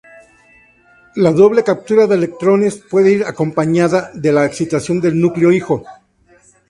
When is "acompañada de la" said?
3.23-4.47